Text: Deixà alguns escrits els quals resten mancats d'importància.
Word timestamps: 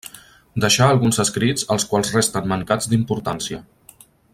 Deixà 0.63 0.87
alguns 0.93 1.21
escrits 1.25 1.67
els 1.75 1.85
quals 1.93 2.11
resten 2.17 2.51
mancats 2.55 2.91
d'importància. 2.95 3.63